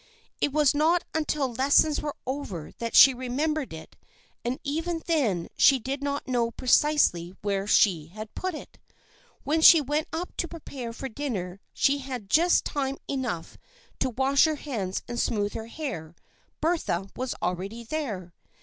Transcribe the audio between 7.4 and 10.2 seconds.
where she had put it. When she went